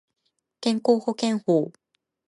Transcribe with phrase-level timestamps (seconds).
[0.61, 1.71] 健康保険法